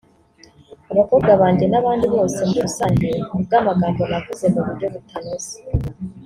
[0.91, 5.55] abakobwa banjye n’abandi bose muri rusange ku bw’amagambo navuze mu buryo butanoze”